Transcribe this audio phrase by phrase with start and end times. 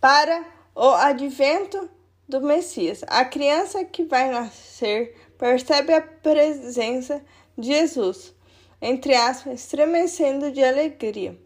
[0.00, 1.90] para o advento
[2.28, 3.02] do Messias.
[3.06, 7.24] A criança que vai nascer percebe a presença
[7.56, 8.34] de Jesus,
[8.80, 11.38] entre aspas, estremecendo de alegria,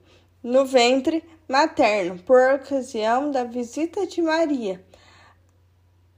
[0.43, 4.85] no ventre materno, por ocasião da visita de Maria,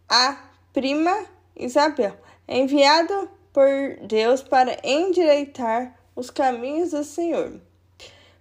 [0.09, 0.39] a
[0.73, 3.67] prima Isabel, enviado por
[4.07, 7.61] Deus para endireitar os caminhos do Senhor.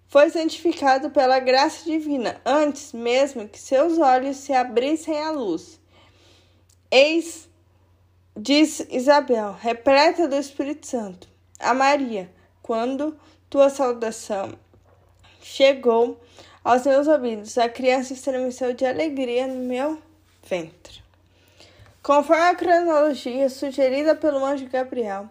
[0.08, 5.81] Foi santificado pela graça divina antes mesmo que seus olhos se abrissem à luz.
[6.94, 7.50] Eis,
[8.36, 11.26] diz Isabel, repleta do Espírito Santo,
[11.58, 12.30] a Maria,
[12.62, 13.18] quando
[13.50, 14.60] tua saudação
[15.42, 16.20] chegou
[16.62, 20.02] aos meus ouvidos, a criança estremeceu de alegria no meu
[20.44, 21.02] ventre.
[22.04, 25.30] Conforme a cronologia sugerida pelo anjo Gabriel,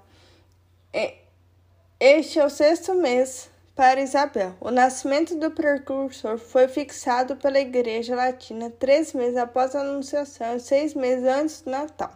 [2.01, 3.51] este é o sexto mês
[3.81, 4.55] para Isabel.
[4.61, 10.61] O nascimento do precursor foi fixado pela Igreja Latina três meses após a Anunciação e
[10.61, 12.15] seis meses antes do Natal.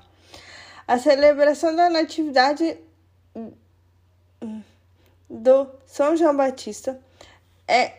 [0.86, 2.76] A celebração da Natividade
[5.30, 7.00] do São João Batista
[7.66, 7.94] é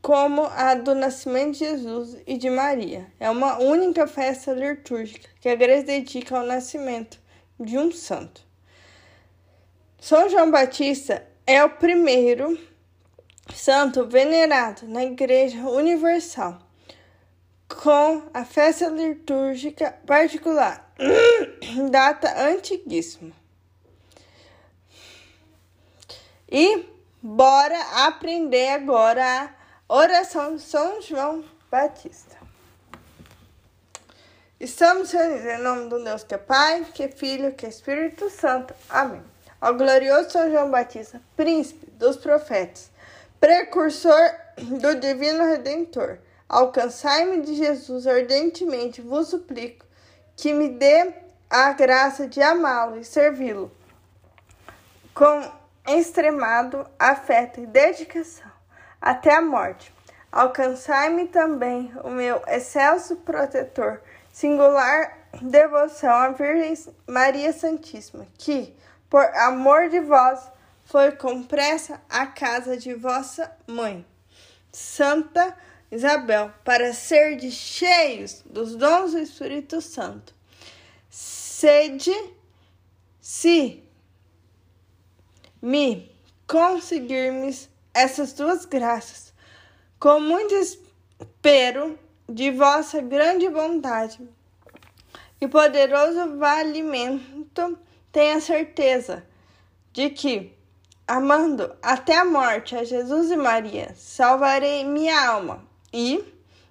[0.00, 3.06] como a do nascimento de Jesus e de Maria.
[3.20, 7.20] É uma única festa litúrgica que a igreja dedica ao nascimento
[7.60, 8.40] de um santo.
[10.00, 12.58] São João Batista é o primeiro
[13.52, 16.58] santo venerado na Igreja Universal,
[17.68, 20.92] com a festa litúrgica particular,
[21.90, 23.32] data antiguíssima.
[26.50, 26.86] E
[27.20, 29.54] bora aprender agora
[29.88, 32.38] a oração de São João Batista.
[34.58, 38.30] Estamos reunidos em nome do Deus que é Pai, que é Filho, que é Espírito
[38.30, 38.72] Santo.
[38.88, 39.33] Amém
[39.64, 42.90] ao glorioso São João Batista, príncipe dos profetas,
[43.40, 44.30] precursor
[44.78, 49.86] do divino Redentor, alcançai-me de Jesus ardentemente, vos suplico
[50.36, 51.14] que me dê
[51.48, 53.72] a graça de amá-lo e servi-lo
[55.14, 55.50] com
[55.88, 58.52] extremado afeto e dedicação
[59.00, 59.94] até a morte.
[60.30, 66.76] Alcançai-me também o meu excelso protetor, singular devoção à Virgem
[67.06, 68.76] Maria Santíssima, que,
[69.14, 70.40] por amor de vós,
[70.86, 74.04] foi com pressa à casa de vossa mãe,
[74.72, 75.56] Santa
[75.88, 80.34] Isabel, para ser de cheios dos dons do Espírito Santo.
[81.08, 82.12] Sede,
[83.20, 83.84] se
[85.62, 86.10] me
[86.44, 89.32] conseguirmos essas duas graças,
[90.00, 91.96] com muito espero
[92.28, 94.28] de vossa grande bondade
[95.40, 97.78] e poderoso valimento
[98.14, 99.26] tenha certeza
[99.92, 100.56] de que,
[101.06, 106.24] amando até a morte a Jesus e Maria, salvarei minha alma e,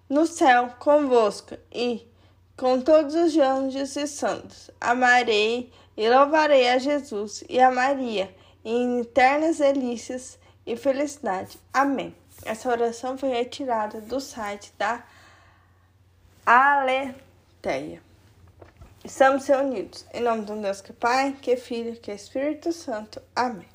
[0.08, 2.08] no céu convosco e
[2.56, 9.02] com todos os anjos e santos, amarei e louvarei a Jesus e a Maria em
[9.02, 11.60] eternas delícias e felicidade.
[11.74, 12.16] Amém.
[12.46, 15.04] Essa oração foi retirada do site da
[16.46, 18.13] Aleteia.
[19.06, 22.72] Estamos reunidos em nome do Deus que é Pai, que é Filho, que é Espírito
[22.72, 23.22] Santo.
[23.36, 23.73] Amém.